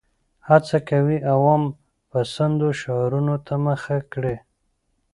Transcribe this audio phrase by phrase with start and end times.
[0.49, 1.63] هڅه کوي عوام
[2.09, 4.35] پسندو شعارونو ته مخه کړي.